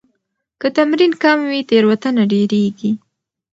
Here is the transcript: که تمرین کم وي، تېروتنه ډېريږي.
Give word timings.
که 0.59 0.67
تمرین 0.77 1.11
کم 1.23 1.37
وي، 1.49 1.59
تېروتنه 1.69 2.23
ډېريږي. 2.31 2.91